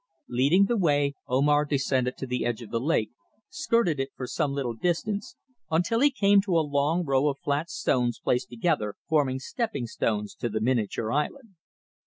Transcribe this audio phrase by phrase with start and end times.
[0.29, 3.11] Leading the way, Omar descended to the edge of the lake,
[3.49, 5.35] skirted it for some little distance,
[5.69, 10.33] until he came to a long row of flat stones placed together, forming stepping stones
[10.33, 11.49] to the miniature island.